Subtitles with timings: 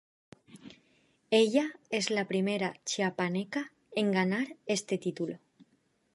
[1.29, 5.37] Ella es la primer Chiapaneca en ganar este título.